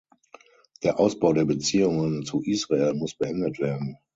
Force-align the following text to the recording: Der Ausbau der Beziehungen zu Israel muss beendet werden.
Der 0.81 0.99
Ausbau 0.99 1.31
der 1.31 1.45
Beziehungen 1.45 2.25
zu 2.25 2.41
Israel 2.41 2.95
muss 2.95 3.13
beendet 3.15 3.59
werden. 3.59 3.99